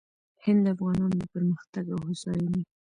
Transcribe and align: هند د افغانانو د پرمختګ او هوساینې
هند 0.43 0.61
د 0.65 0.67
افغانانو 0.75 1.15
د 1.19 1.21
پرمختګ 1.33 1.85
او 1.93 1.99
هوساینې 2.07 2.61